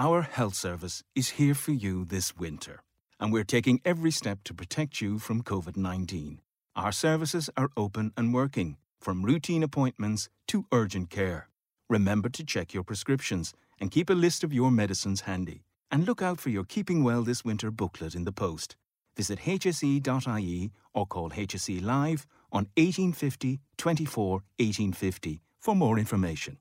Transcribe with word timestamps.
Our 0.00 0.22
health 0.22 0.54
service 0.54 1.02
is 1.14 1.36
here 1.36 1.52
for 1.54 1.72
you 1.72 2.06
this 2.06 2.34
winter, 2.34 2.80
and 3.20 3.30
we're 3.30 3.44
taking 3.44 3.82
every 3.84 4.10
step 4.10 4.38
to 4.44 4.54
protect 4.54 5.02
you 5.02 5.18
from 5.18 5.42
COVID 5.42 5.76
19. 5.76 6.40
Our 6.74 6.90
services 6.90 7.50
are 7.54 7.68
open 7.76 8.10
and 8.16 8.32
working, 8.32 8.78
from 8.98 9.26
routine 9.26 9.62
appointments 9.62 10.30
to 10.46 10.64
urgent 10.72 11.10
care. 11.10 11.50
Remember 11.90 12.30
to 12.30 12.42
check 12.42 12.72
your 12.72 12.82
prescriptions 12.82 13.52
and 13.78 13.90
keep 13.90 14.08
a 14.08 14.14
list 14.14 14.42
of 14.42 14.54
your 14.54 14.70
medicines 14.70 15.20
handy. 15.28 15.64
And 15.90 16.06
look 16.06 16.22
out 16.22 16.40
for 16.40 16.48
your 16.48 16.64
Keeping 16.64 17.04
Well 17.04 17.22
This 17.22 17.44
Winter 17.44 17.70
booklet 17.70 18.14
in 18.14 18.24
the 18.24 18.32
post. 18.32 18.76
Visit 19.18 19.40
hse.ie 19.40 20.70
or 20.94 21.06
call 21.06 21.28
HSE 21.28 21.84
Live 21.84 22.26
on 22.50 22.70
1850 22.78 23.60
24 23.76 24.30
1850 24.32 25.42
for 25.58 25.76
more 25.76 25.98
information. 25.98 26.56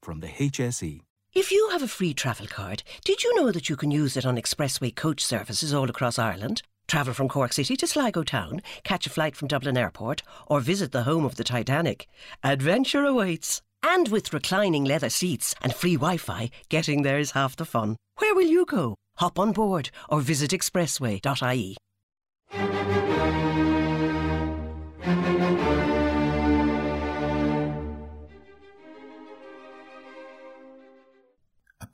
From 0.00 0.20
the 0.20 0.28
HSE. 0.28 1.02
If 1.34 1.52
you 1.52 1.68
have 1.72 1.82
a 1.82 1.88
free 1.88 2.14
travel 2.14 2.46
card, 2.46 2.82
did 3.04 3.22
you 3.22 3.34
know 3.36 3.52
that 3.52 3.68
you 3.68 3.76
can 3.76 3.90
use 3.90 4.16
it 4.16 4.24
on 4.24 4.36
expressway 4.36 4.94
coach 4.94 5.22
services 5.22 5.74
all 5.74 5.90
across 5.90 6.18
Ireland? 6.18 6.62
Travel 6.88 7.12
from 7.12 7.28
Cork 7.28 7.52
City 7.52 7.76
to 7.76 7.86
Sligo 7.86 8.22
Town, 8.22 8.62
catch 8.82 9.06
a 9.06 9.10
flight 9.10 9.36
from 9.36 9.46
Dublin 9.46 9.76
Airport, 9.76 10.22
or 10.46 10.60
visit 10.60 10.90
the 10.90 11.02
home 11.02 11.26
of 11.26 11.34
the 11.34 11.44
Titanic. 11.44 12.08
Adventure 12.42 13.04
awaits. 13.04 13.60
And 13.82 14.08
with 14.08 14.32
reclining 14.32 14.84
leather 14.84 15.10
seats 15.10 15.54
and 15.60 15.74
free 15.74 15.94
Wi 15.94 16.16
Fi, 16.16 16.50
getting 16.70 17.02
there 17.02 17.18
is 17.18 17.32
half 17.32 17.56
the 17.56 17.66
fun. 17.66 17.96
Where 18.16 18.34
will 18.34 18.48
you 18.48 18.64
go? 18.64 18.96
Hop 19.18 19.38
on 19.38 19.52
board 19.52 19.90
or 20.08 20.22
visit 20.22 20.50
expressway.ie. 20.50 21.76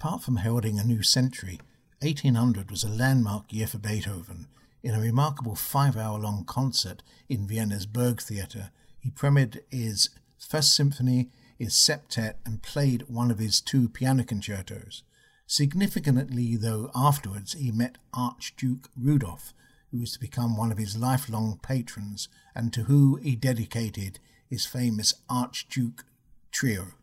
Apart 0.01 0.25
from 0.25 0.37
heralding 0.37 0.79
a 0.79 0.85
new 0.85 1.05
century, 1.05 1.61
1800 2.01 2.69
was 2.69 2.83
a 2.83 2.89
landmark 2.89 3.53
year 3.53 3.69
for 3.69 3.79
Beethoven. 3.79 4.49
In 4.83 4.93
a 4.93 5.01
remarkable 5.01 5.55
five 5.55 5.97
hour 5.97 6.19
long 6.19 6.45
concert 6.45 7.03
in 7.29 7.47
Vienna's 7.47 7.87
Burgtheater, 7.87 8.71
he 8.99 9.11
premiered 9.11 9.61
his 9.71 10.11
First 10.37 10.75
Symphony, 10.75 11.31
his 11.57 11.75
septet, 11.75 12.35
and 12.45 12.61
played 12.61 13.05
one 13.09 13.31
of 13.31 13.39
his 13.39 13.61
two 13.61 13.89
piano 13.89 14.25
concertos. 14.25 15.05
Significantly, 15.47 16.57
though, 16.57 16.91
afterwards 16.95 17.53
he 17.53 17.71
met 17.71 17.97
Archduke 18.13 18.91
Rudolph, 18.97 19.55
who 19.93 20.01
was 20.01 20.13
to 20.15 20.21
become 20.21 20.57
one 20.57 20.73
of 20.73 20.79
his 20.79 20.97
lifelong 20.97 21.61
patrons 21.63 22.29
and 22.53 22.73
to 22.73 22.83
whom 22.83 23.23
he 23.23 23.37
dedicated 23.37 24.19
his 24.51 24.67
famous 24.67 25.15
Archduke 25.31 26.05
Trio. 26.51 26.95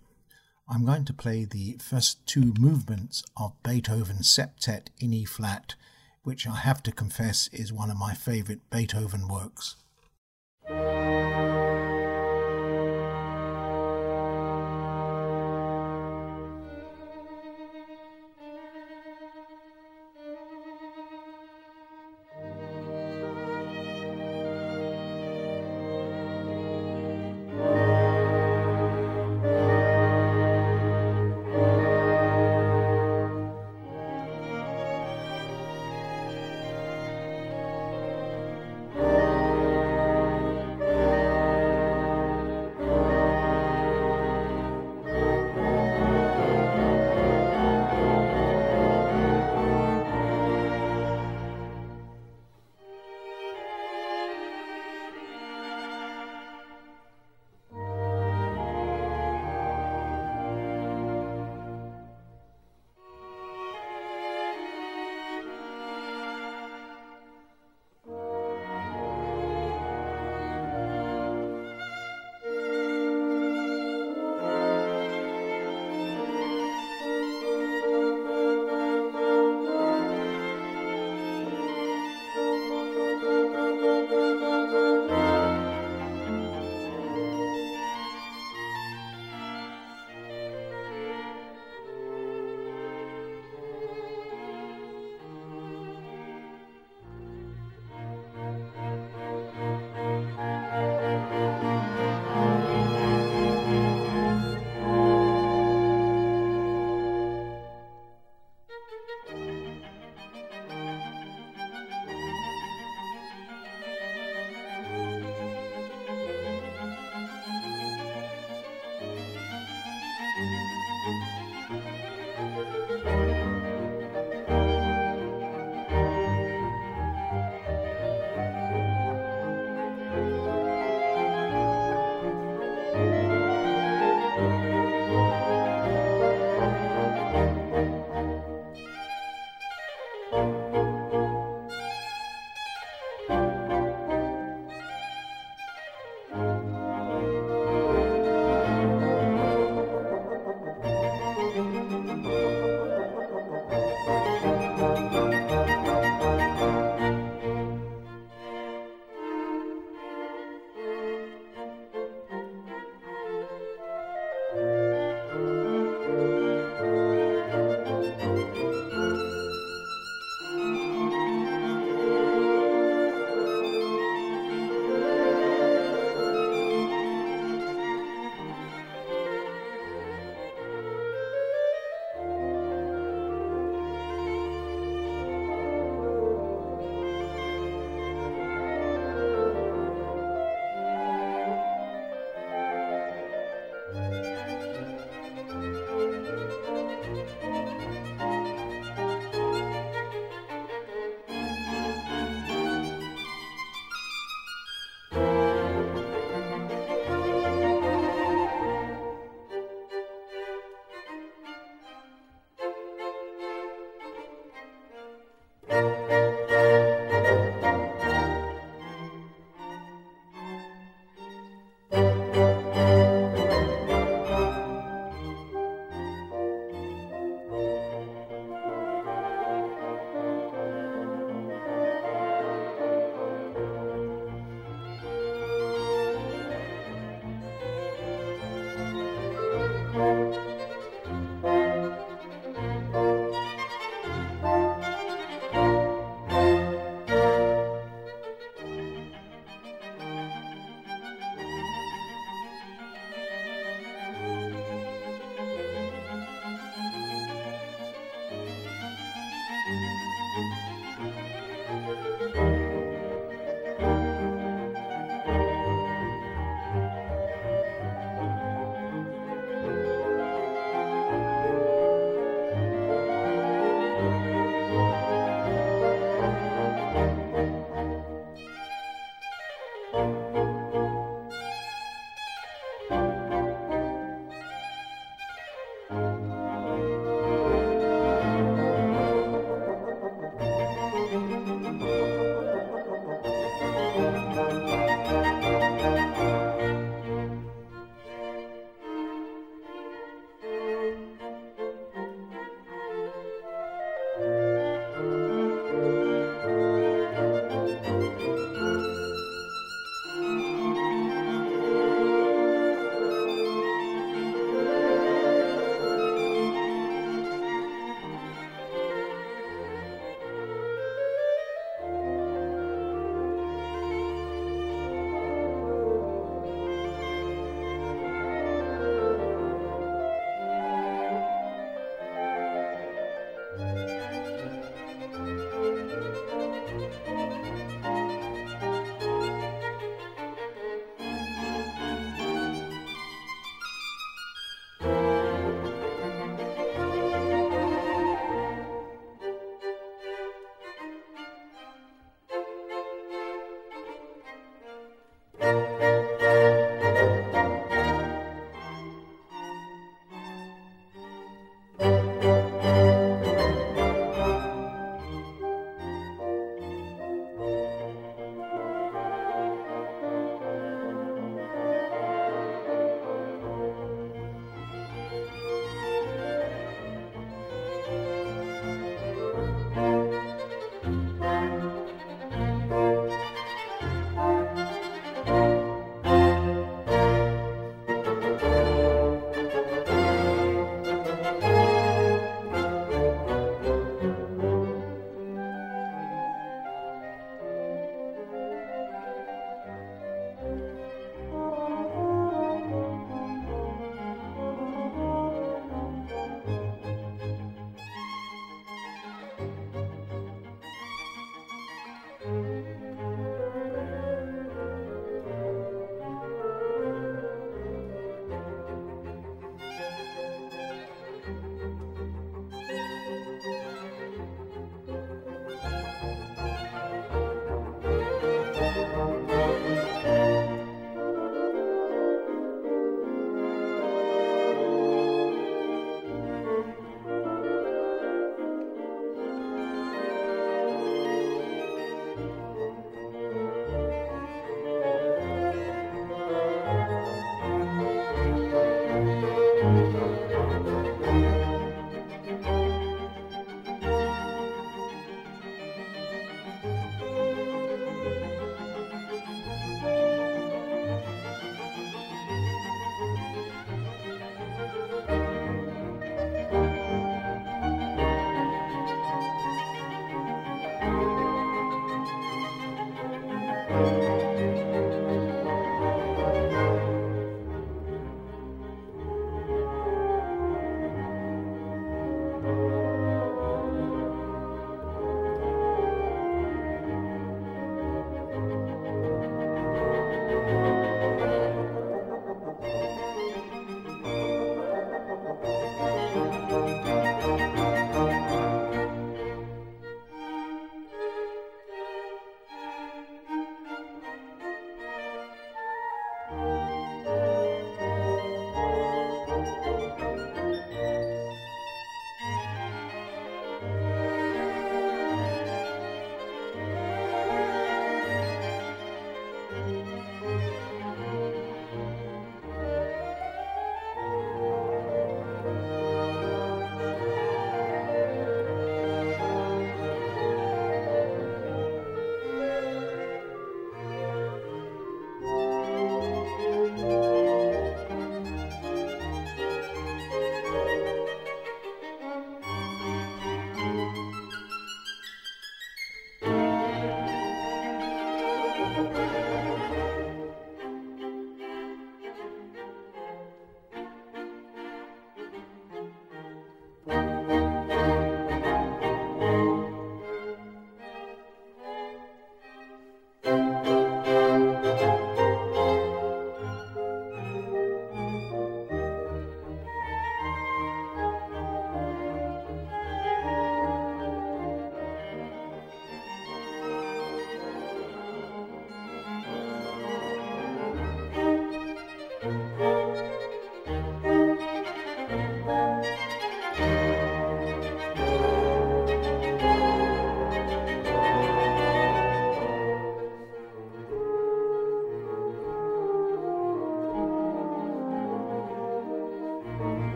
I'm 0.70 0.86
going 0.86 1.06
to 1.06 1.14
play 1.14 1.46
the 1.46 1.78
first 1.82 2.26
two 2.26 2.54
movements 2.60 3.24
of 3.36 3.62
Beethoven's 3.64 4.30
Septet 4.30 4.88
in 5.00 5.14
E 5.14 5.26
flat, 5.26 5.76
which 6.24 6.48
I 6.48 6.56
have 6.56 6.82
to 6.84 6.92
confess 6.92 7.50
is 7.52 7.74
one 7.74 7.90
of 7.90 7.98
my 7.98 8.14
favourite 8.14 8.70
Beethoven 8.70 9.28
works. 9.28 9.76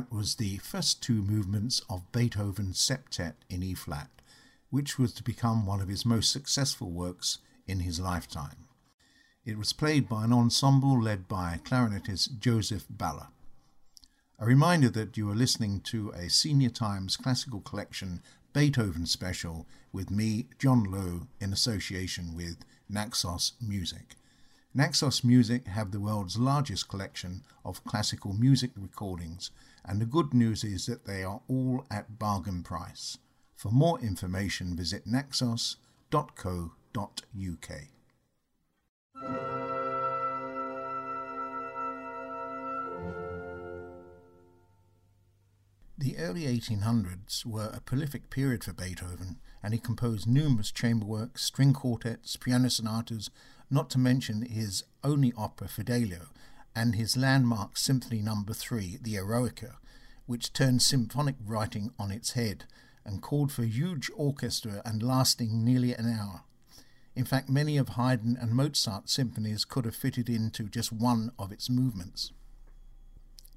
That 0.00 0.16
was 0.16 0.36
the 0.36 0.56
first 0.56 1.02
two 1.02 1.20
movements 1.20 1.82
of 1.90 2.10
Beethoven's 2.10 2.78
Septet 2.78 3.34
in 3.50 3.62
E 3.62 3.74
flat, 3.74 4.08
which 4.70 4.98
was 4.98 5.12
to 5.12 5.22
become 5.22 5.66
one 5.66 5.82
of 5.82 5.88
his 5.88 6.06
most 6.06 6.32
successful 6.32 6.90
works 6.90 7.36
in 7.66 7.80
his 7.80 8.00
lifetime. 8.00 8.64
It 9.44 9.58
was 9.58 9.74
played 9.74 10.08
by 10.08 10.24
an 10.24 10.32
ensemble 10.32 10.98
led 10.98 11.28
by 11.28 11.60
clarinetist 11.64 12.38
Joseph 12.38 12.86
Baller. 12.88 13.26
A 14.38 14.46
reminder 14.46 14.88
that 14.88 15.18
you 15.18 15.30
are 15.30 15.34
listening 15.34 15.80
to 15.80 16.12
a 16.12 16.30
Senior 16.30 16.70
Times 16.70 17.18
Classical 17.18 17.60
Collection 17.60 18.22
Beethoven 18.54 19.04
special 19.04 19.66
with 19.92 20.10
me, 20.10 20.46
John 20.58 20.84
Lowe, 20.84 21.26
in 21.42 21.52
association 21.52 22.34
with 22.34 22.64
Naxos 22.88 23.52
Music. 23.60 24.16
Naxos 24.72 25.24
Music 25.24 25.66
have 25.66 25.90
the 25.90 25.98
world's 25.98 26.38
largest 26.38 26.88
collection 26.88 27.42
of 27.64 27.84
classical 27.84 28.32
music 28.32 28.70
recordings, 28.76 29.50
and 29.90 30.00
the 30.00 30.06
good 30.06 30.32
news 30.32 30.62
is 30.62 30.86
that 30.86 31.04
they 31.04 31.24
are 31.24 31.40
all 31.48 31.84
at 31.90 32.16
bargain 32.16 32.62
price. 32.62 33.18
For 33.56 33.72
more 33.72 33.98
information, 33.98 34.76
visit 34.76 35.04
naxos.co.uk. 35.04 35.80
The 45.98 46.18
early 46.18 46.42
1800s 46.42 47.44
were 47.44 47.72
a 47.74 47.80
prolific 47.80 48.30
period 48.30 48.62
for 48.62 48.72
Beethoven, 48.72 49.40
and 49.60 49.74
he 49.74 49.80
composed 49.80 50.28
numerous 50.28 50.70
chamber 50.70 51.04
works, 51.04 51.42
string 51.42 51.72
quartets, 51.72 52.36
piano 52.36 52.70
sonatas, 52.70 53.28
not 53.68 53.90
to 53.90 53.98
mention 53.98 54.42
his 54.42 54.84
only 55.02 55.32
opera 55.36 55.66
Fidelio 55.66 56.28
and 56.74 56.94
his 56.94 57.16
landmark 57.16 57.76
Symphony 57.76 58.22
No. 58.22 58.44
3, 58.52 58.98
the 59.02 59.16
Eroica, 59.16 59.76
which 60.26 60.52
turned 60.52 60.82
symphonic 60.82 61.36
writing 61.44 61.92
on 61.98 62.10
its 62.10 62.32
head 62.32 62.64
and 63.04 63.22
called 63.22 63.50
for 63.50 63.64
huge 63.64 64.10
orchestra 64.16 64.82
and 64.84 65.02
lasting 65.02 65.64
nearly 65.64 65.92
an 65.92 66.08
hour. 66.08 66.42
In 67.16 67.24
fact, 67.24 67.48
many 67.48 67.76
of 67.76 67.90
Haydn 67.90 68.36
and 68.40 68.52
Mozart's 68.52 69.12
symphonies 69.12 69.64
could 69.64 69.84
have 69.84 69.96
fitted 69.96 70.28
into 70.28 70.68
just 70.68 70.92
one 70.92 71.32
of 71.38 71.50
its 71.50 71.68
movements. 71.68 72.32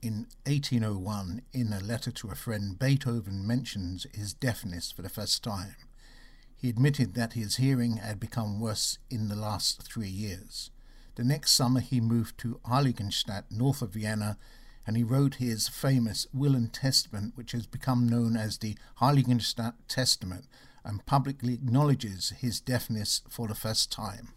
In 0.02 0.28
1801, 0.46 1.44
in 1.54 1.72
a 1.72 1.80
letter 1.80 2.12
to 2.12 2.30
a 2.30 2.36
friend, 2.36 2.78
Beethoven 2.78 3.46
mentions 3.48 4.06
his 4.14 4.34
deafness 4.34 4.92
for 4.92 5.02
the 5.02 5.10
first 5.10 5.44
time. 5.44 5.76
He 6.56 6.68
admitted 6.70 7.14
that 7.14 7.34
his 7.34 7.58
hearing 7.58 7.98
had 7.98 8.20
become 8.20 8.60
worse 8.60 8.98
in 9.10 9.28
the 9.28 9.36
last 9.36 9.84
three 9.84 10.10
years. 10.10 10.72
The 11.16 11.24
next 11.24 11.52
summer, 11.52 11.80
he 11.80 12.02
moved 12.02 12.40
to 12.40 12.60
Heiligenstadt, 12.66 13.52
north 13.52 13.82
of 13.82 13.92
Vienna, 13.92 14.38
and 14.86 14.98
he 14.98 15.04
wrote 15.04 15.36
his 15.36 15.68
famous 15.68 16.28
Will 16.34 16.56
and 16.56 16.74
Testament, 16.74 17.34
which 17.36 17.52
has 17.52 17.68
become 17.68 18.08
known 18.08 18.36
as 18.36 18.58
the 18.58 18.76
Heiligenstadt 19.00 19.76
Testament, 19.88 20.46
and 20.84 21.06
publicly 21.06 21.54
acknowledges 21.54 22.32
his 22.32 22.60
deafness 22.60 23.22
for 23.30 23.48
the 23.48 23.56
first 23.56 23.92
time. 23.92 24.30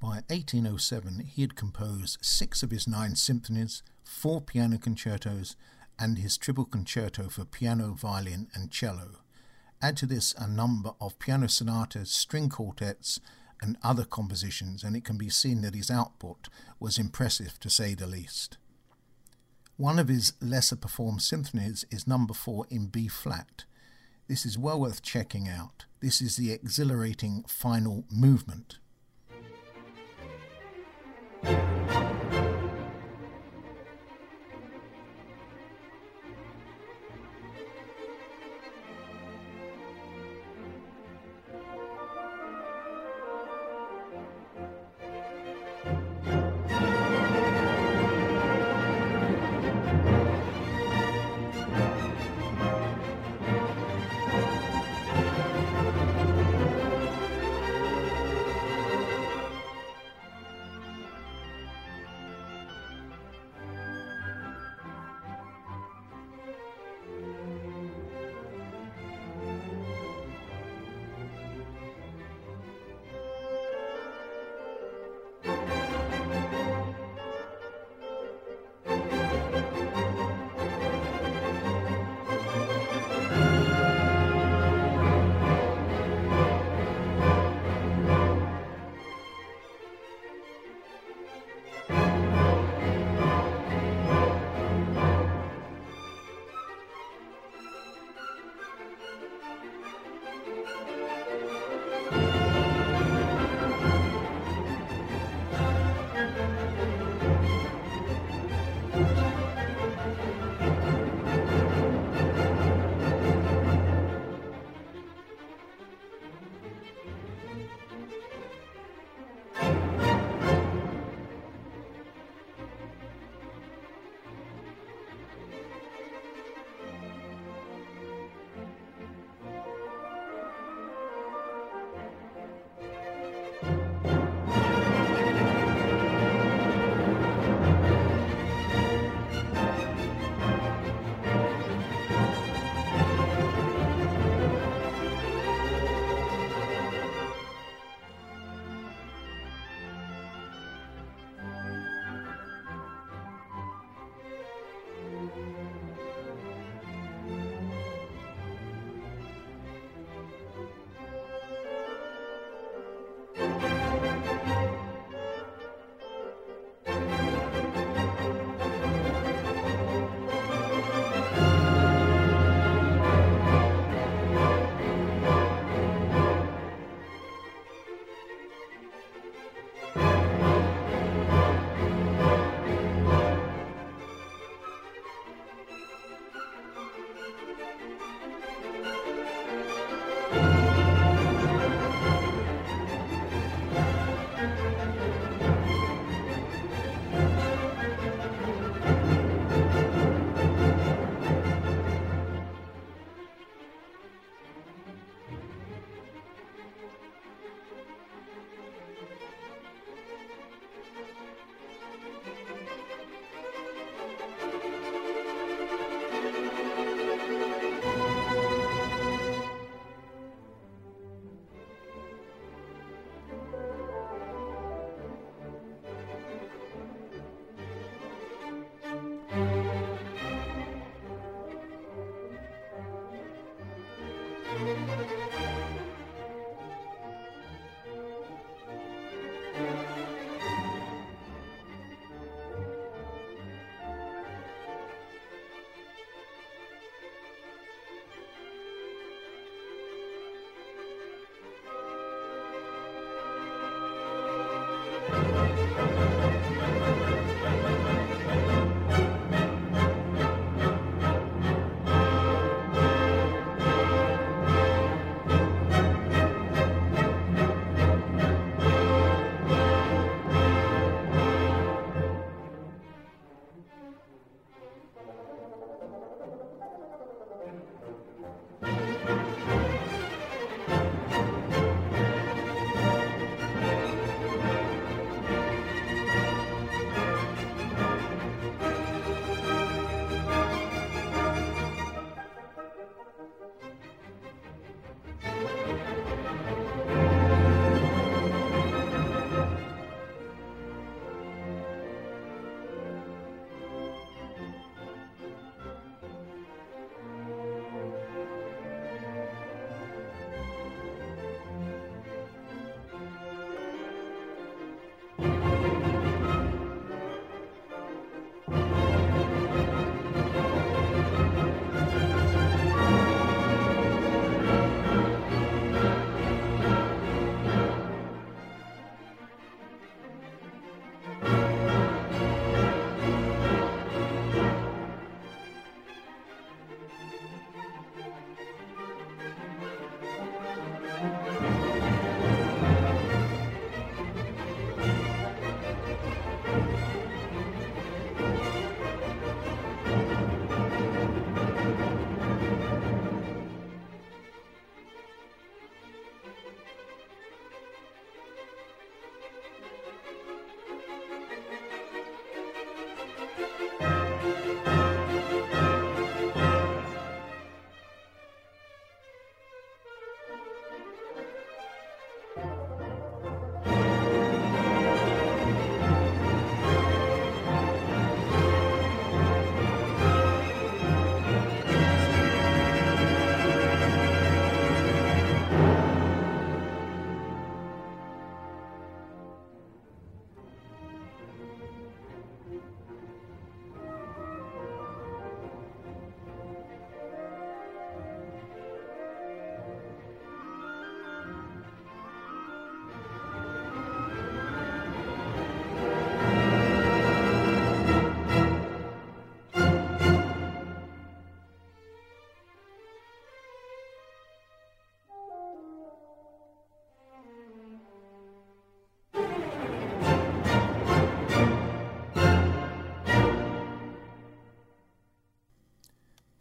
By 0.00 0.22
1807, 0.28 1.20
he 1.20 1.42
had 1.42 1.56
composed 1.56 2.18
six 2.22 2.62
of 2.62 2.70
his 2.70 2.86
nine 2.86 3.16
symphonies, 3.16 3.82
four 4.02 4.40
piano 4.40 4.78
concertos, 4.78 5.56
and 5.98 6.18
his 6.18 6.38
triple 6.38 6.64
concerto 6.64 7.28
for 7.28 7.44
piano, 7.44 7.94
violin, 7.94 8.48
and 8.54 8.70
cello. 8.70 9.20
Add 9.82 9.96
to 9.98 10.06
this 10.06 10.34
a 10.38 10.46
number 10.46 10.92
of 11.00 11.18
piano 11.18 11.48
sonatas, 11.48 12.10
string 12.10 12.48
quartets, 12.48 13.20
and 13.64 13.78
other 13.82 14.04
compositions, 14.04 14.84
and 14.84 14.94
it 14.94 15.04
can 15.04 15.16
be 15.16 15.30
seen 15.30 15.62
that 15.62 15.74
his 15.74 15.90
output 15.90 16.48
was 16.78 16.98
impressive 16.98 17.58
to 17.60 17.70
say 17.70 17.94
the 17.94 18.06
least. 18.06 18.58
One 19.78 19.98
of 19.98 20.08
his 20.08 20.34
lesser 20.40 20.76
performed 20.76 21.22
symphonies 21.22 21.86
is 21.90 22.06
number 22.06 22.34
4 22.34 22.66
in 22.68 22.86
B 22.86 23.08
flat. 23.08 23.64
This 24.28 24.44
is 24.44 24.58
well 24.58 24.80
worth 24.80 25.02
checking 25.02 25.48
out. 25.48 25.86
This 26.00 26.20
is 26.20 26.36
the 26.36 26.52
exhilarating 26.52 27.44
final 27.48 28.04
movement. 28.10 28.78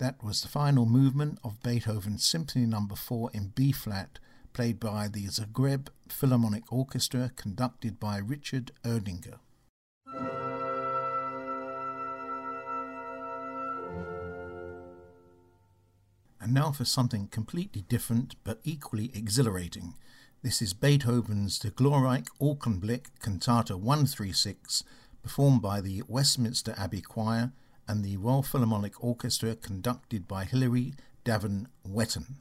That 0.04 0.22
was 0.22 0.42
the 0.42 0.50
final 0.50 0.86
movement 0.86 1.40
of 1.46 1.64
Beethoven's 1.64 2.26
Symphony 2.26 2.66
No. 2.66 2.86
4 2.94 3.32
in 3.34 3.54
B 3.56 3.72
flat, 3.72 4.20
played 4.52 4.78
by 4.78 5.08
the 5.08 5.28
Zagreb 5.28 5.88
Philharmonic 6.10 6.74
Orchestra, 6.74 7.32
conducted 7.38 8.02
by 8.02 8.18
Richard 8.18 8.74
Edlinger. 8.84 9.40
And 16.42 16.54
now 16.54 16.74
for 16.74 16.84
something 16.84 17.28
completely 17.28 17.84
different 17.84 18.36
but 18.44 18.60
equally 18.66 19.10
exhilarating. 19.16 19.96
This 20.42 20.62
is 20.62 20.74
Beethoven's 20.74 21.58
Der 21.60 21.70
glorreiche 21.70 22.28
Augenblick 22.42 23.06
Cantata 23.22 23.78
136, 23.78 24.84
performed 25.22 25.62
by 25.62 25.80
the 25.80 26.04
Westminster 26.10 26.76
Abbey 26.78 27.00
Choir 27.00 27.54
and 27.88 28.04
the 28.04 28.18
Royal 28.18 28.44
Philharmonic 28.44 29.04
Orchestra 29.04 29.56
conducted 29.56 30.28
by 30.28 30.46
Hilary 30.46 30.94
Davan 31.26 31.68
Wetton. 31.88 32.36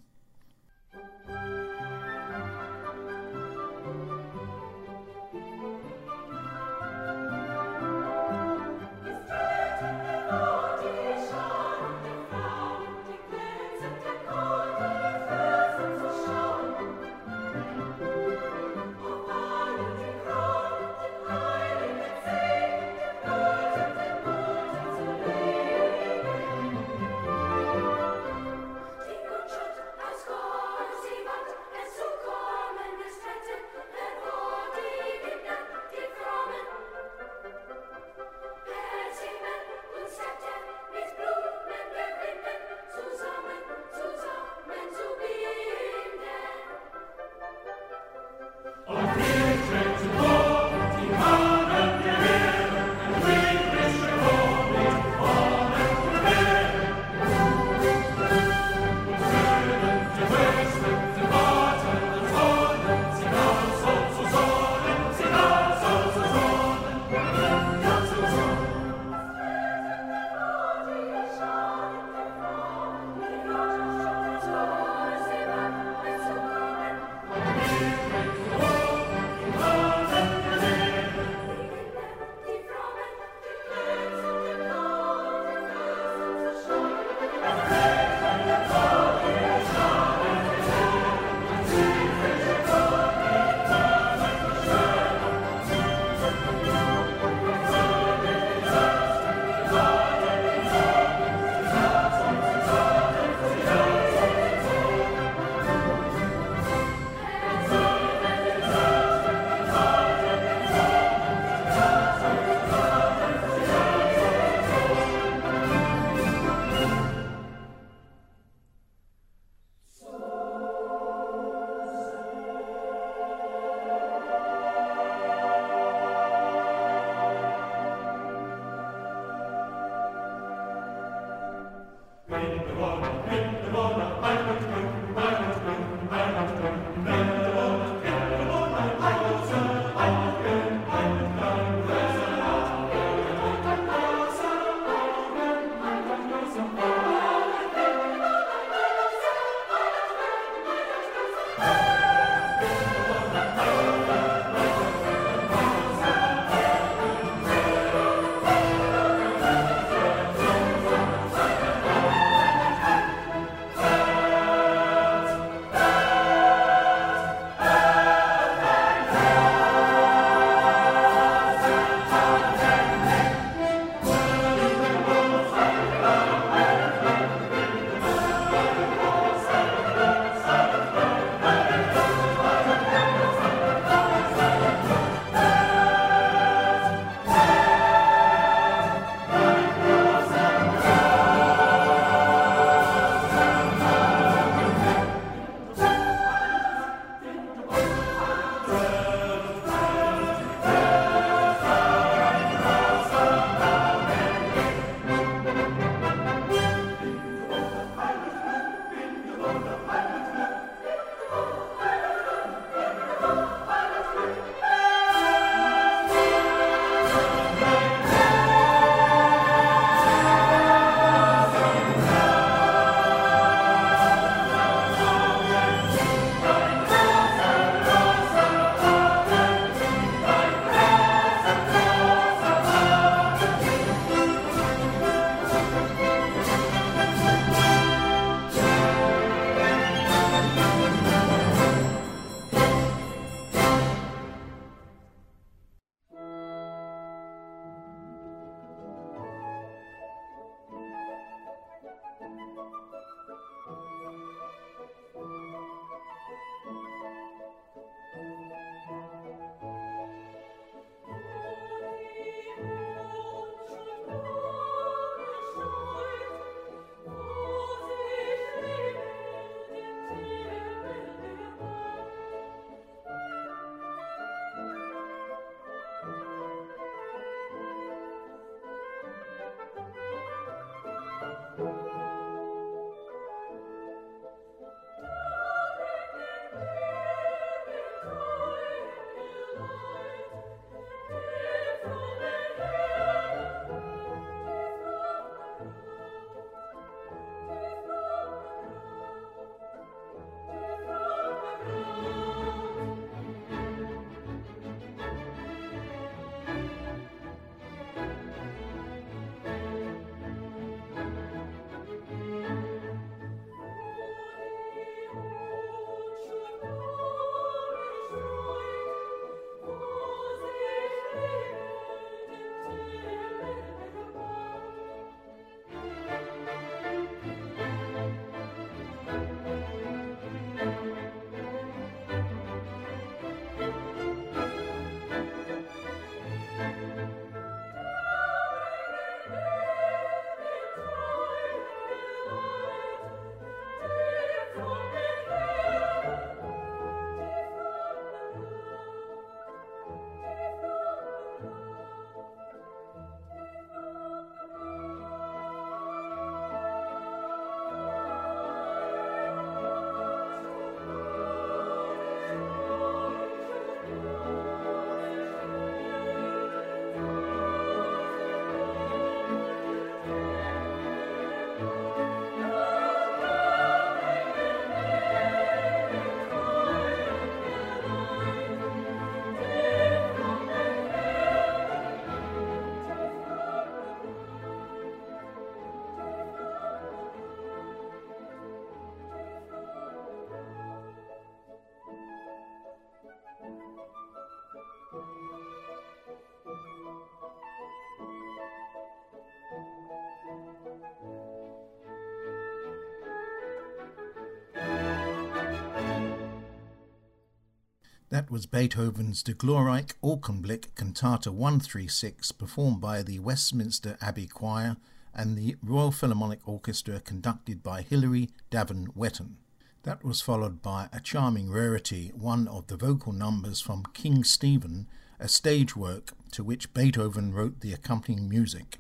Was 408.33 408.47
Beethoven's 408.47 409.23
De 409.23 409.35
Augenblick 409.35 410.75
Cantata 410.75 411.31
136, 411.31 412.33
performed 412.33 412.81
by 412.81 413.03
the 413.03 413.19
Westminster 413.19 413.99
Abbey 414.01 414.27
Choir 414.27 414.79
and 415.15 415.37
the 415.37 415.57
Royal 415.63 415.93
Philharmonic 415.93 416.41
Orchestra, 416.49 417.01
conducted 417.01 417.63
by 417.63 417.83
Hilary 417.83 418.31
Davan 418.51 418.87
Wetton. 418.97 419.35
That 419.83 420.03
was 420.03 420.23
followed 420.23 420.63
by 420.63 420.89
a 420.95 421.01
charming 421.01 421.53
rarity, 421.53 422.11
one 422.15 422.49
of 422.49 422.69
the 422.69 422.79
vocal 422.79 423.13
numbers 423.13 423.61
from 423.61 423.85
King 423.93 424.25
Stephen, 424.25 424.87
a 425.21 425.29
stage 425.29 425.77
work 425.77 426.15
to 426.31 426.43
which 426.43 426.73
Beethoven 426.73 427.35
wrote 427.35 427.61
the 427.61 427.75
accompanying 427.75 428.31
music. 428.31 428.79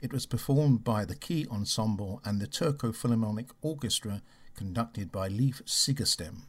It 0.00 0.12
was 0.12 0.24
performed 0.24 0.84
by 0.84 1.04
the 1.04 1.16
Key 1.16 1.48
Ensemble 1.50 2.20
and 2.24 2.40
the 2.40 2.46
Turku 2.46 2.94
Philharmonic 2.94 3.48
Orchestra, 3.60 4.22
conducted 4.54 5.10
by 5.10 5.26
Leif 5.26 5.64
Segerstam. 5.64 6.42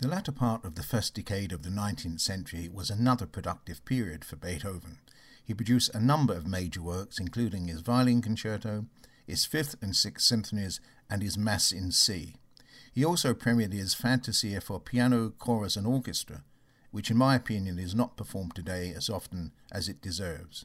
The 0.00 0.08
latter 0.08 0.32
part 0.32 0.64
of 0.64 0.76
the 0.76 0.82
first 0.82 1.14
decade 1.14 1.52
of 1.52 1.62
the 1.62 1.68
19th 1.68 2.20
century 2.20 2.70
was 2.72 2.88
another 2.88 3.26
productive 3.26 3.84
period 3.84 4.24
for 4.24 4.36
Beethoven. 4.36 4.96
He 5.44 5.52
produced 5.52 5.94
a 5.94 6.00
number 6.00 6.32
of 6.32 6.46
major 6.46 6.80
works, 6.80 7.18
including 7.18 7.68
his 7.68 7.82
violin 7.82 8.22
concerto, 8.22 8.86
his 9.26 9.44
fifth 9.44 9.74
and 9.82 9.94
sixth 9.94 10.24
symphonies, 10.24 10.80
and 11.10 11.22
his 11.22 11.36
Mass 11.36 11.70
in 11.70 11.92
C. 11.92 12.36
He 12.90 13.04
also 13.04 13.34
premiered 13.34 13.74
his 13.74 13.92
Fantasia 13.92 14.62
for 14.62 14.80
piano, 14.80 15.34
chorus, 15.38 15.76
and 15.76 15.86
orchestra, 15.86 16.44
which 16.92 17.10
in 17.10 17.18
my 17.18 17.34
opinion 17.34 17.78
is 17.78 17.94
not 17.94 18.16
performed 18.16 18.54
today 18.54 18.94
as 18.96 19.10
often 19.10 19.52
as 19.70 19.86
it 19.86 20.00
deserves. 20.00 20.64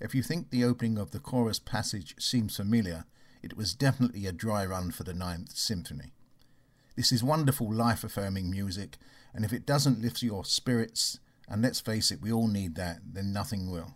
If 0.00 0.16
you 0.16 0.22
think 0.24 0.50
the 0.50 0.64
opening 0.64 0.98
of 0.98 1.12
the 1.12 1.20
chorus 1.20 1.60
passage 1.60 2.16
seems 2.18 2.56
familiar, 2.56 3.04
it 3.40 3.56
was 3.56 3.72
definitely 3.72 4.26
a 4.26 4.32
dry 4.32 4.66
run 4.66 4.90
for 4.90 5.04
the 5.04 5.14
Ninth 5.14 5.56
Symphony. 5.56 6.13
This 6.96 7.10
is 7.10 7.24
wonderful 7.24 7.72
life 7.72 8.04
affirming 8.04 8.50
music, 8.50 8.98
and 9.34 9.44
if 9.44 9.52
it 9.52 9.66
doesn't 9.66 10.00
lift 10.00 10.22
your 10.22 10.44
spirits, 10.44 11.18
and 11.48 11.60
let's 11.60 11.80
face 11.80 12.10
it, 12.10 12.22
we 12.22 12.32
all 12.32 12.46
need 12.46 12.76
that, 12.76 13.00
then 13.12 13.32
nothing 13.32 13.70
will. 13.70 13.94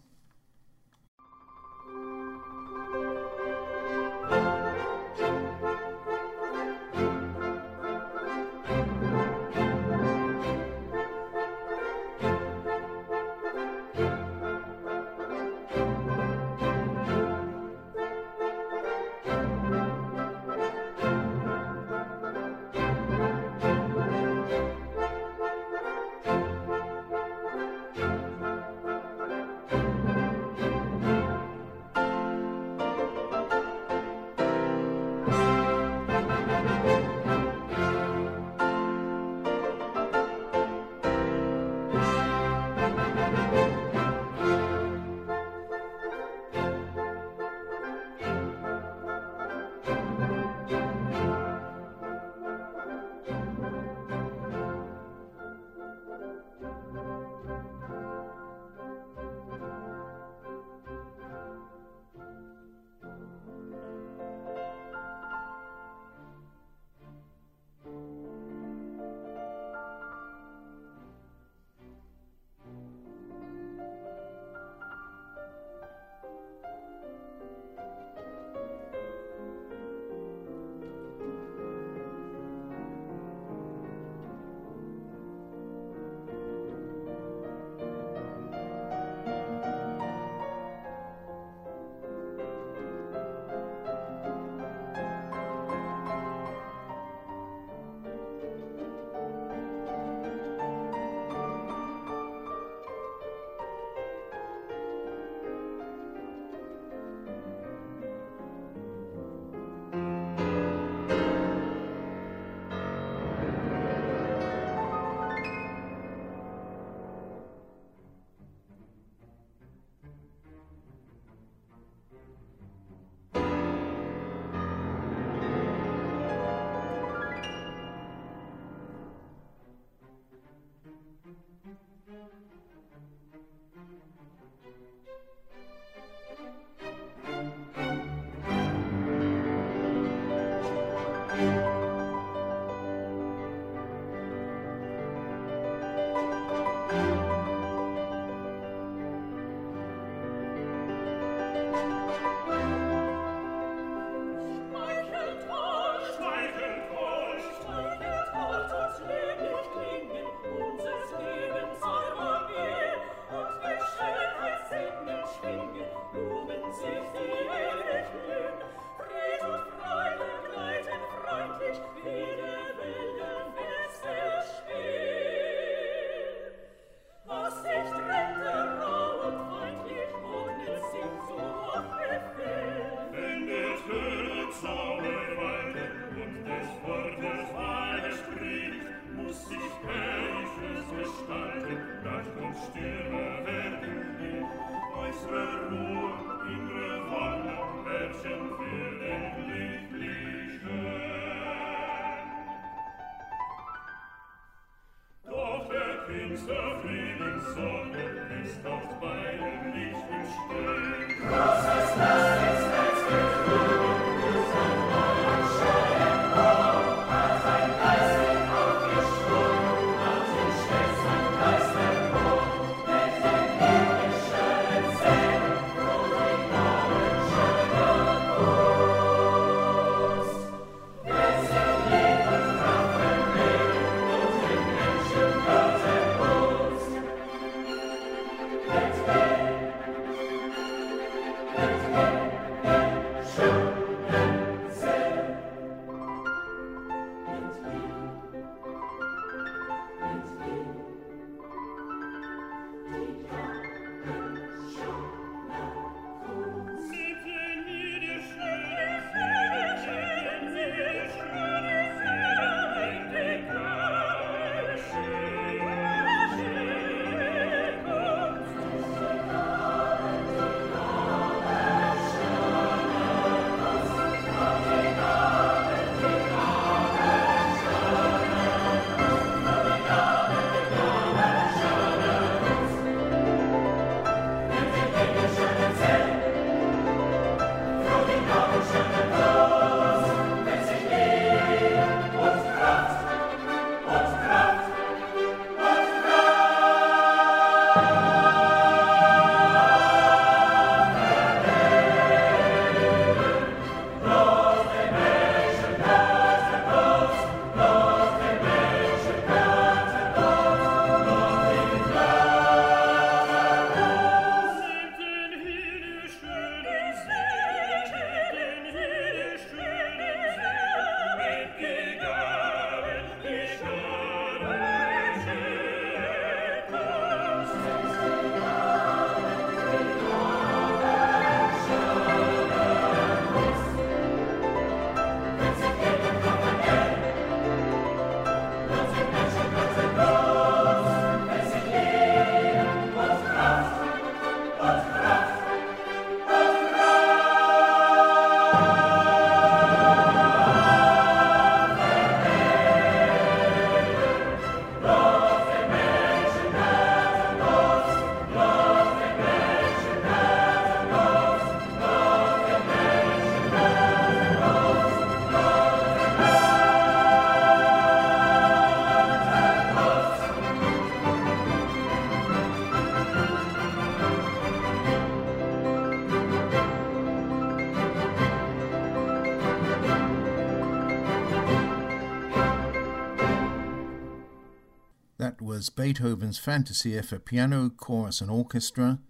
Was 385.58 385.70
Beethoven's 385.70 386.38
Fantasia 386.38 387.02
for 387.02 387.18
piano, 387.18 387.68
chorus, 387.68 388.20
and 388.20 388.30
orchestra. 388.30 389.00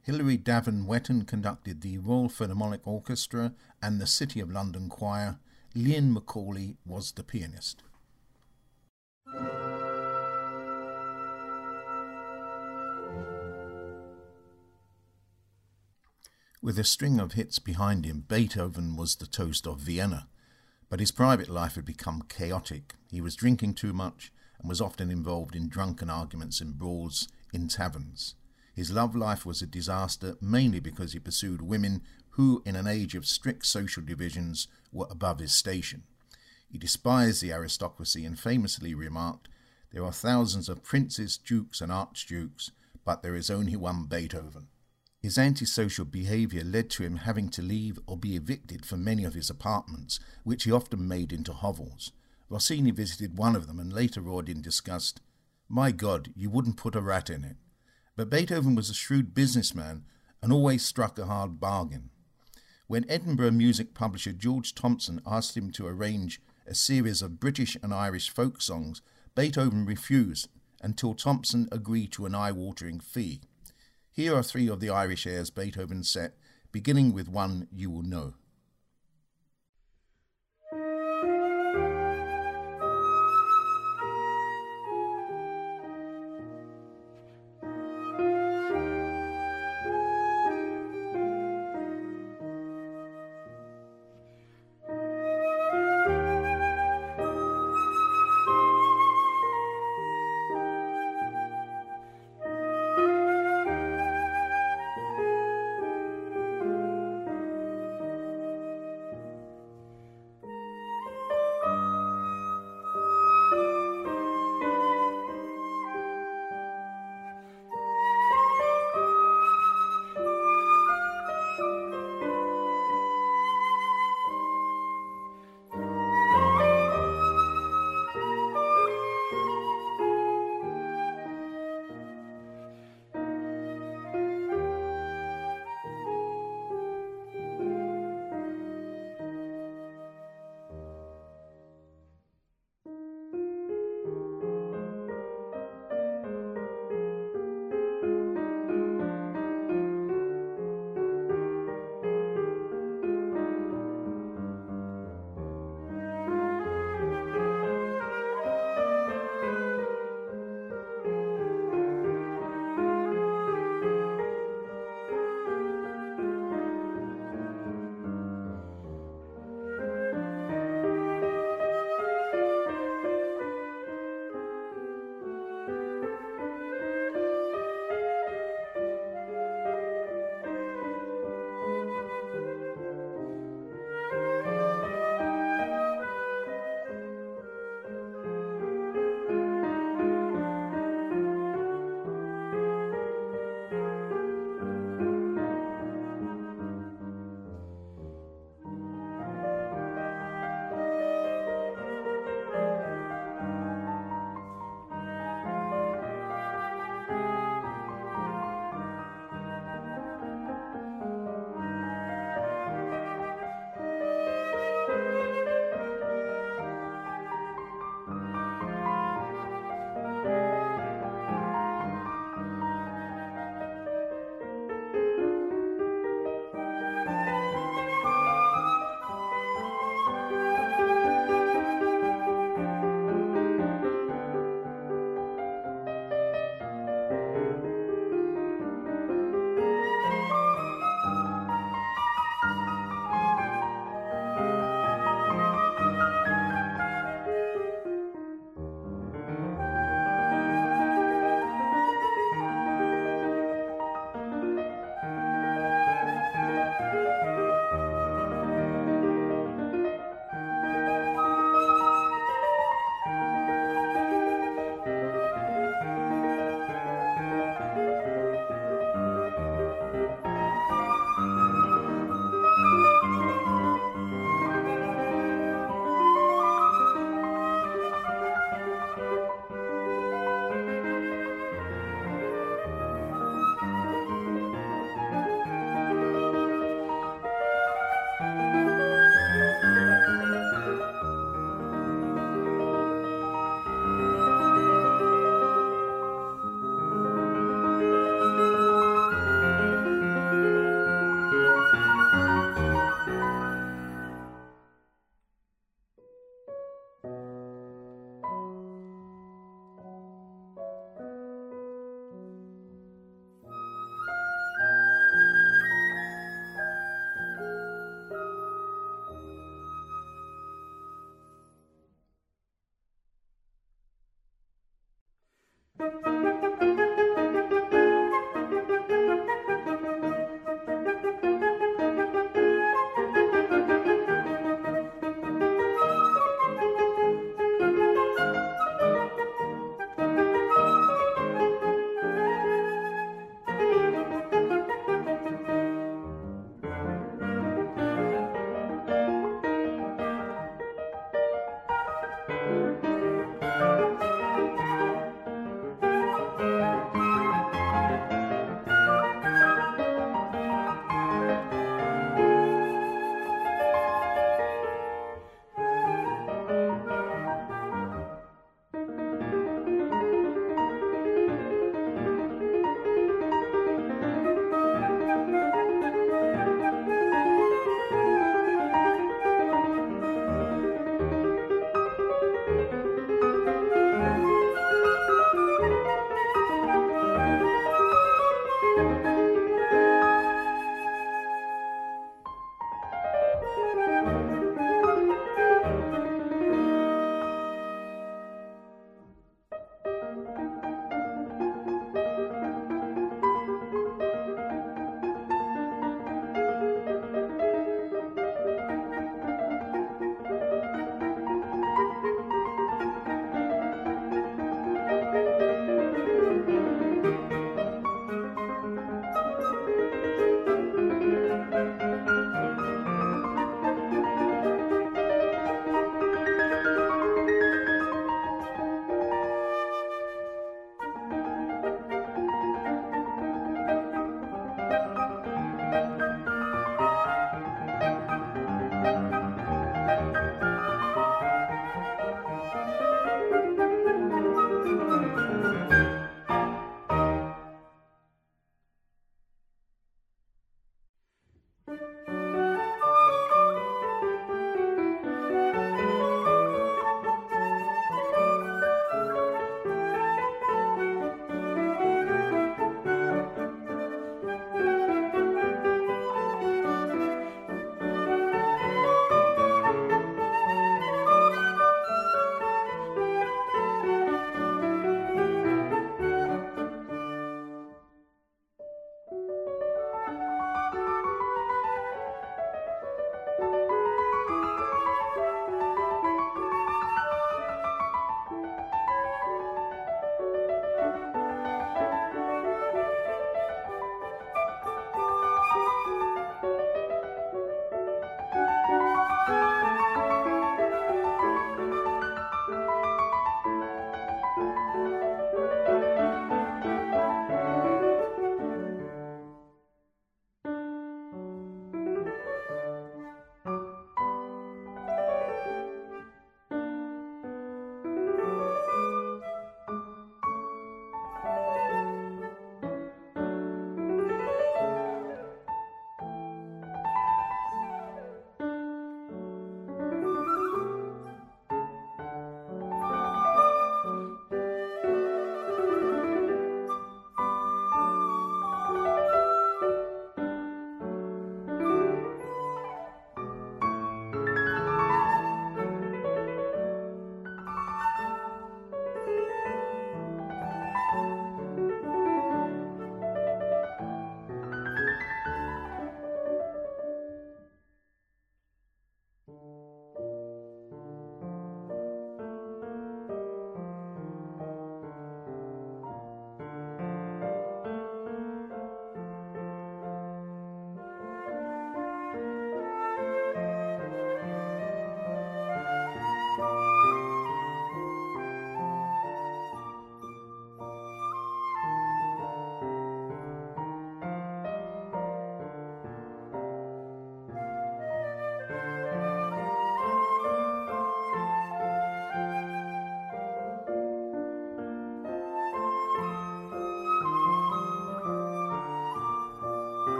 Hilary 0.00 0.38
Davan 0.38 0.86
Wetton 0.86 1.26
conducted 1.26 1.82
the 1.82 1.98
Royal 1.98 2.30
Philharmonic 2.30 2.80
Orchestra 2.86 3.52
and 3.82 4.00
the 4.00 4.06
City 4.06 4.40
of 4.40 4.50
London 4.50 4.88
Choir. 4.88 5.38
Liam 5.76 6.14
Macaulay 6.14 6.76
was 6.86 7.12
the 7.12 7.22
pianist. 7.22 7.82
With 16.62 16.78
a 16.78 16.84
string 16.84 17.20
of 17.20 17.32
hits 17.32 17.58
behind 17.58 18.06
him, 18.06 18.24
Beethoven 18.26 18.96
was 18.96 19.16
the 19.16 19.26
toast 19.26 19.66
of 19.66 19.80
Vienna. 19.80 20.26
But 20.88 21.00
his 21.00 21.10
private 21.10 21.50
life 21.50 21.74
had 21.74 21.84
become 21.84 22.22
chaotic. 22.30 22.94
He 23.10 23.20
was 23.20 23.36
drinking 23.36 23.74
too 23.74 23.92
much 23.92 24.32
and 24.58 24.68
was 24.68 24.80
often 24.80 25.10
involved 25.10 25.54
in 25.54 25.68
drunken 25.68 26.10
arguments 26.10 26.60
and 26.60 26.78
brawls 26.78 27.28
in 27.52 27.68
taverns. 27.68 28.34
His 28.74 28.90
love 28.90 29.16
life 29.16 29.44
was 29.44 29.60
a 29.60 29.66
disaster 29.66 30.36
mainly 30.40 30.80
because 30.80 31.12
he 31.12 31.18
pursued 31.18 31.62
women 31.62 32.02
who, 32.30 32.62
in 32.64 32.76
an 32.76 32.86
age 32.86 33.14
of 33.14 33.26
strict 33.26 33.66
social 33.66 34.02
divisions, 34.02 34.68
were 34.92 35.08
above 35.10 35.40
his 35.40 35.52
station. 35.52 36.04
He 36.70 36.78
despised 36.78 37.42
the 37.42 37.52
aristocracy 37.52 38.24
and 38.24 38.38
famously 38.38 38.94
remarked, 38.94 39.48
There 39.92 40.04
are 40.04 40.12
thousands 40.12 40.68
of 40.68 40.84
princes, 40.84 41.38
dukes, 41.38 41.80
and 41.80 41.90
archdukes, 41.90 42.70
but 43.04 43.22
there 43.22 43.34
is 43.34 43.50
only 43.50 43.74
one 43.74 44.04
Beethoven. 44.04 44.68
His 45.20 45.38
antisocial 45.38 46.04
behaviour 46.04 46.62
led 46.62 46.90
to 46.90 47.02
him 47.02 47.16
having 47.16 47.48
to 47.50 47.62
leave 47.62 47.98
or 48.06 48.16
be 48.16 48.36
evicted 48.36 48.86
from 48.86 49.02
many 49.02 49.24
of 49.24 49.34
his 49.34 49.50
apartments, 49.50 50.20
which 50.44 50.64
he 50.64 50.70
often 50.70 51.08
made 51.08 51.32
into 51.32 51.52
hovels. 51.52 52.12
Rossini 52.48 52.90
visited 52.90 53.36
one 53.36 53.54
of 53.54 53.66
them 53.66 53.78
and 53.78 53.92
later 53.92 54.20
roared 54.20 54.48
in 54.48 54.62
disgust, 54.62 55.20
My 55.68 55.92
God, 55.92 56.32
you 56.34 56.48
wouldn't 56.50 56.76
put 56.76 56.94
a 56.94 57.00
rat 57.00 57.28
in 57.28 57.44
it. 57.44 57.56
But 58.16 58.30
Beethoven 58.30 58.74
was 58.74 58.90
a 58.90 58.94
shrewd 58.94 59.34
businessman 59.34 60.04
and 60.42 60.52
always 60.52 60.84
struck 60.84 61.18
a 61.18 61.26
hard 61.26 61.60
bargain. 61.60 62.10
When 62.86 63.04
Edinburgh 63.08 63.50
music 63.50 63.92
publisher 63.92 64.32
George 64.32 64.74
Thomson 64.74 65.20
asked 65.26 65.56
him 65.56 65.70
to 65.72 65.86
arrange 65.86 66.40
a 66.66 66.74
series 66.74 67.20
of 67.20 67.38
British 67.38 67.76
and 67.82 67.92
Irish 67.92 68.30
folk 68.30 68.62
songs, 68.62 69.02
Beethoven 69.34 69.84
refused 69.84 70.48
until 70.80 71.14
Thomson 71.14 71.68
agreed 71.70 72.12
to 72.12 72.24
an 72.24 72.34
eye 72.34 72.52
watering 72.52 73.00
fee. 73.00 73.42
Here 74.10 74.34
are 74.34 74.42
three 74.42 74.68
of 74.68 74.80
the 74.80 74.90
Irish 74.90 75.26
airs 75.26 75.50
Beethoven 75.50 76.02
set, 76.02 76.34
beginning 76.72 77.12
with 77.12 77.28
one 77.28 77.68
you 77.70 77.90
will 77.90 78.02
know. 78.02 78.34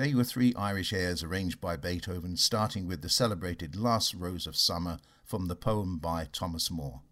There 0.00 0.16
were 0.16 0.24
three 0.24 0.54
Irish 0.54 0.94
airs 0.94 1.22
arranged 1.22 1.60
by 1.60 1.76
Beethoven, 1.76 2.38
starting 2.38 2.86
with 2.86 3.02
the 3.02 3.10
celebrated 3.10 3.76
Last 3.76 4.14
Rose 4.14 4.46
of 4.46 4.56
Summer 4.56 4.98
from 5.26 5.48
the 5.48 5.54
poem 5.54 5.98
by 5.98 6.26
Thomas 6.32 6.70
Moore. 6.70 7.02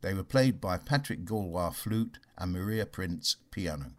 They 0.00 0.14
were 0.14 0.24
played 0.24 0.60
by 0.60 0.78
Patrick 0.78 1.24
Gallois 1.24 1.70
flute 1.70 2.18
and 2.36 2.52
Maria 2.52 2.86
Prince 2.86 3.36
piano. 3.52 3.92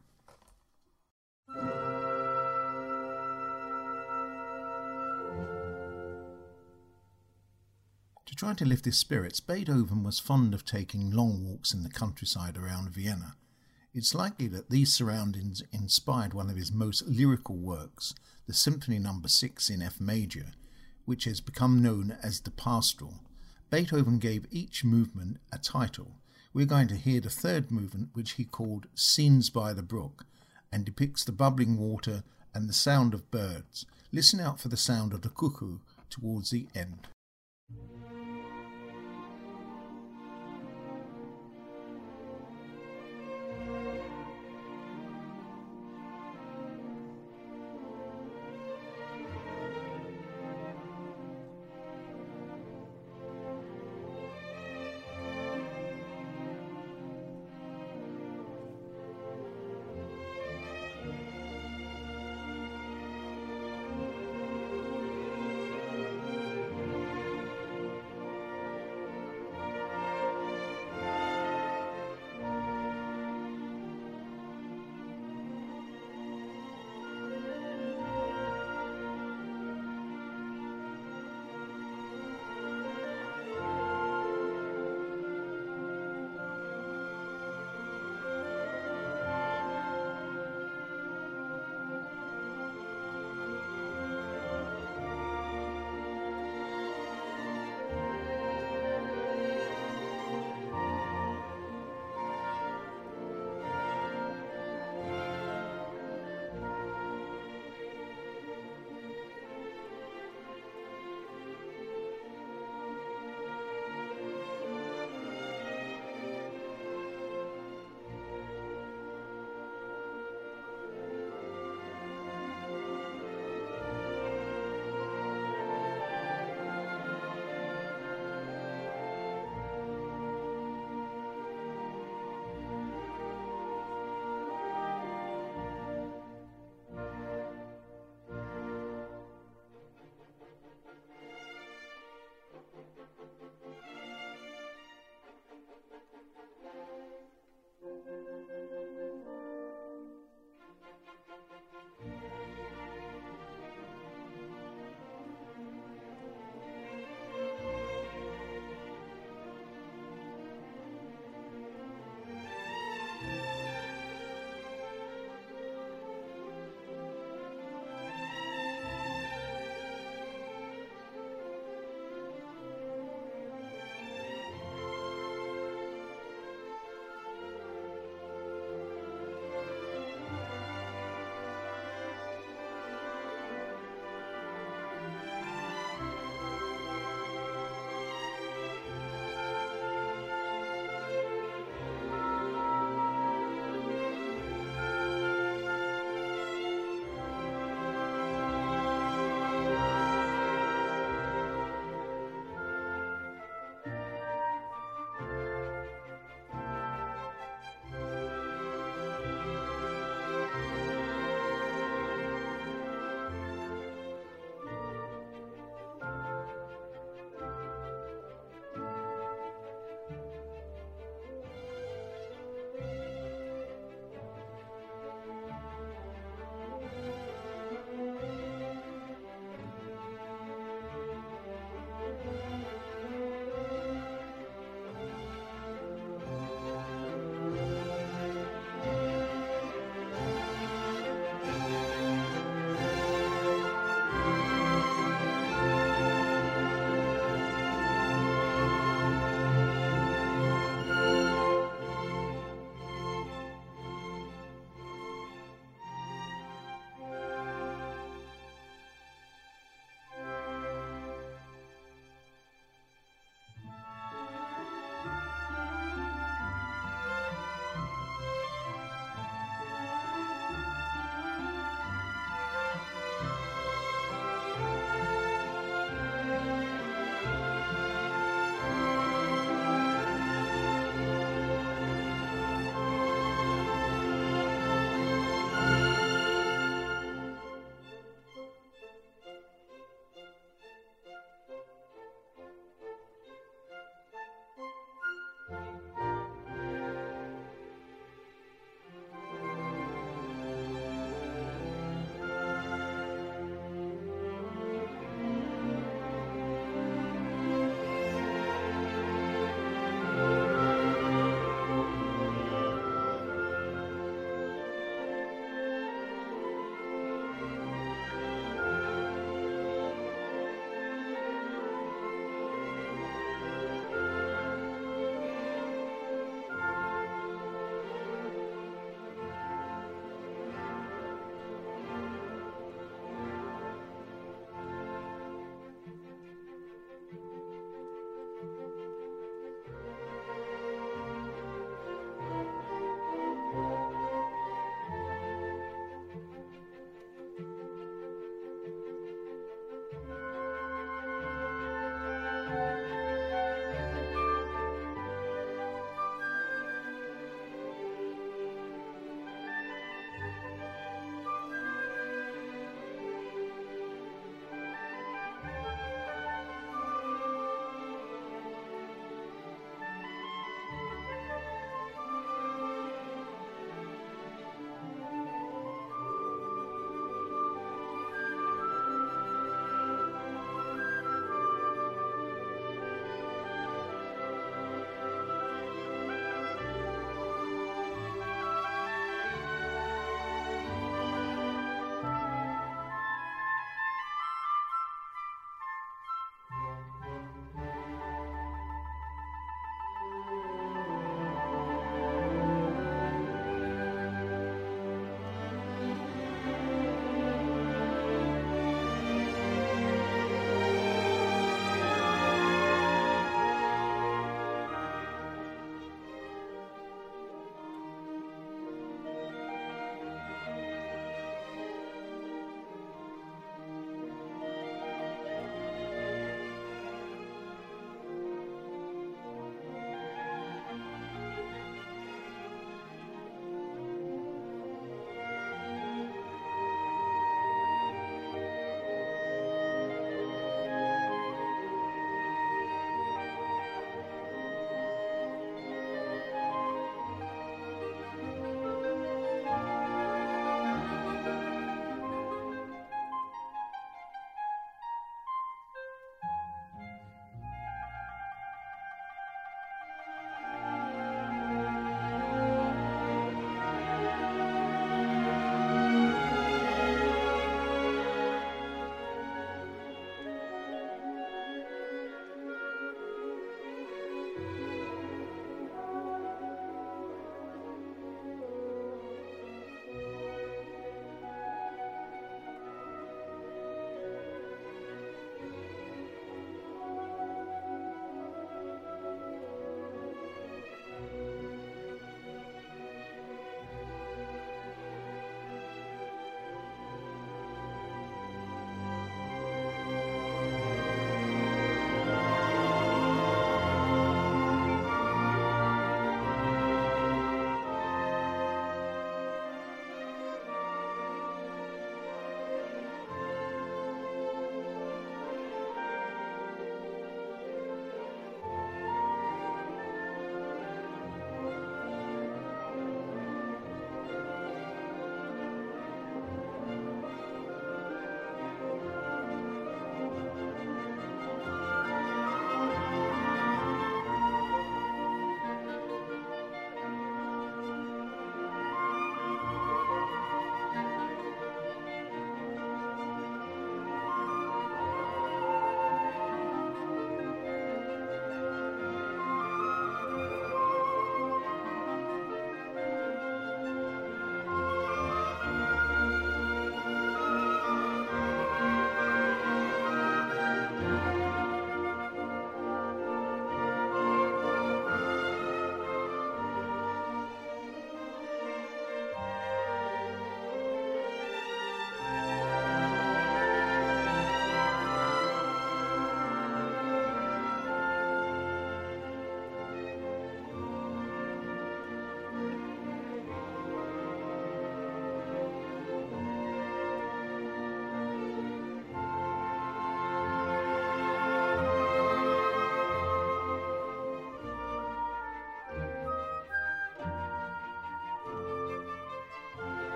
To 8.25 8.35
try 8.35 8.53
to 8.53 8.65
lift 8.65 8.83
his 8.83 8.99
spirits, 8.99 9.39
Beethoven 9.39 10.03
was 10.03 10.19
fond 10.19 10.53
of 10.53 10.65
taking 10.65 11.09
long 11.09 11.45
walks 11.45 11.73
in 11.73 11.83
the 11.83 11.89
countryside 11.89 12.57
around 12.57 12.89
Vienna. 12.89 13.37
It's 13.97 14.13
likely 14.13 14.47
that 14.49 14.69
these 14.69 14.91
surroundings 14.91 15.63
inspired 15.71 16.33
one 16.33 16.49
of 16.49 16.57
his 16.57 16.69
most 16.69 17.07
lyrical 17.07 17.55
works, 17.55 18.13
the 18.45 18.53
Symphony 18.53 18.99
No. 18.99 19.21
6 19.25 19.69
in 19.69 19.81
F 19.81 20.01
major, 20.01 20.47
which 21.05 21.23
has 21.23 21.39
become 21.39 21.81
known 21.81 22.17
as 22.21 22.41
the 22.41 22.51
Pastoral. 22.51 23.21
Beethoven 23.69 24.19
gave 24.19 24.47
each 24.51 24.83
movement 24.83 25.37
a 25.53 25.57
title. 25.57 26.17
We're 26.53 26.65
going 26.65 26.89
to 26.89 26.97
hear 26.97 27.21
the 27.21 27.29
third 27.29 27.71
movement, 27.71 28.09
which 28.11 28.31
he 28.31 28.43
called 28.43 28.87
Scenes 28.95 29.49
by 29.49 29.71
the 29.71 29.81
Brook, 29.81 30.25
and 30.73 30.83
depicts 30.83 31.23
the 31.23 31.31
bubbling 31.31 31.77
water 31.77 32.23
and 32.53 32.67
the 32.67 32.73
sound 32.73 33.13
of 33.13 33.31
birds. 33.31 33.85
Listen 34.11 34.41
out 34.41 34.59
for 34.59 34.67
the 34.67 34.75
sound 34.75 35.13
of 35.13 35.21
the 35.21 35.29
cuckoo 35.29 35.77
towards 36.09 36.49
the 36.49 36.67
end. 36.75 37.07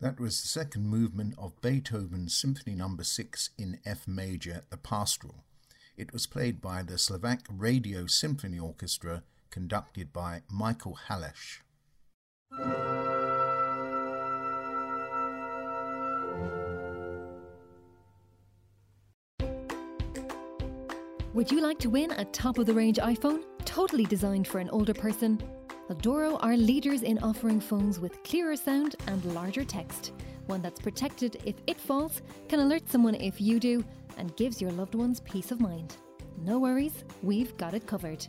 That 0.00 0.20
was 0.20 0.40
the 0.40 0.46
second 0.46 0.86
movement 0.86 1.34
of 1.38 1.60
Beethoven's 1.60 2.32
Symphony 2.32 2.76
No. 2.76 2.96
6 3.02 3.50
in 3.58 3.80
F 3.84 4.06
major, 4.06 4.62
the 4.70 4.76
Pastoral. 4.76 5.42
It 5.96 6.12
was 6.12 6.24
played 6.24 6.60
by 6.60 6.84
the 6.84 6.98
Slovak 6.98 7.40
Radio 7.50 8.06
Symphony 8.06 8.60
Orchestra, 8.60 9.24
conducted 9.50 10.12
by 10.12 10.42
Michael 10.48 10.96
Halász. 11.08 11.58
Would 21.34 21.50
you 21.50 21.60
like 21.60 21.80
to 21.80 21.90
win 21.90 22.12
a 22.12 22.24
top 22.26 22.58
of 22.58 22.66
the 22.66 22.74
range 22.74 22.98
iPhone, 22.98 23.42
totally 23.64 24.04
designed 24.04 24.46
for 24.46 24.60
an 24.60 24.70
older 24.70 24.94
person? 24.94 25.42
Doro 25.94 26.36
are 26.36 26.56
leaders 26.56 27.02
in 27.02 27.18
offering 27.20 27.60
phones 27.60 27.98
with 27.98 28.22
clearer 28.22 28.56
sound 28.56 28.96
and 29.06 29.24
larger 29.34 29.64
text. 29.64 30.12
One 30.46 30.60
that's 30.60 30.80
protected 30.80 31.42
if 31.44 31.56
it 31.66 31.80
falls, 31.80 32.20
can 32.48 32.60
alert 32.60 32.88
someone 32.88 33.14
if 33.14 33.40
you 33.40 33.58
do, 33.58 33.84
and 34.18 34.36
gives 34.36 34.60
your 34.60 34.70
loved 34.72 34.94
ones 34.94 35.20
peace 35.20 35.50
of 35.50 35.60
mind. 35.60 35.96
No 36.44 36.58
worries, 36.58 37.04
we've 37.22 37.56
got 37.56 37.74
it 37.74 37.86
covered. 37.86 38.26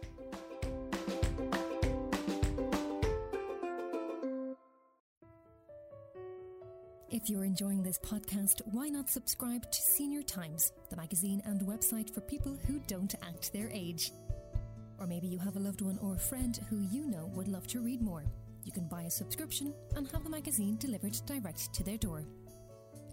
If 7.10 7.28
you're 7.30 7.44
enjoying 7.44 7.82
this 7.82 7.98
podcast, 7.98 8.60
why 8.72 8.88
not 8.88 9.08
subscribe 9.08 9.70
to 9.70 9.80
Senior 9.80 10.22
Times, 10.22 10.72
the 10.90 10.96
magazine 10.96 11.40
and 11.46 11.60
website 11.62 12.12
for 12.12 12.20
people 12.20 12.58
who 12.66 12.80
don't 12.86 13.14
act 13.22 13.52
their 13.52 13.70
age? 13.72 14.10
Or 14.98 15.06
maybe 15.06 15.26
you 15.26 15.38
have 15.38 15.56
a 15.56 15.60
loved 15.60 15.80
one 15.80 15.98
or 16.02 16.14
a 16.14 16.18
friend 16.18 16.58
who 16.68 16.80
you 16.80 17.06
know 17.06 17.30
would 17.34 17.48
love 17.48 17.66
to 17.68 17.80
read 17.80 18.02
more. 18.02 18.24
You 18.64 18.72
can 18.72 18.88
buy 18.88 19.02
a 19.02 19.10
subscription 19.10 19.74
and 19.96 20.08
have 20.08 20.24
the 20.24 20.30
magazine 20.30 20.76
delivered 20.76 21.16
direct 21.26 21.72
to 21.74 21.84
their 21.84 21.98
door. 21.98 22.24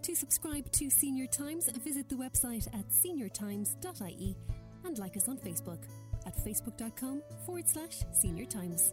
To 0.02 0.14
subscribe 0.14 0.70
to 0.72 0.90
Senior 0.90 1.26
Times, 1.26 1.68
visit 1.84 2.08
the 2.08 2.16
website 2.16 2.66
at 2.74 2.88
seniortimes.ie 2.90 4.36
and 4.84 4.98
like 4.98 5.16
us 5.16 5.28
on 5.28 5.38
Facebook 5.38 5.84
at 6.26 6.36
facebook.com 6.36 7.22
forward 7.46 7.68
slash 7.68 8.04
senior 8.12 8.44
times. 8.44 8.92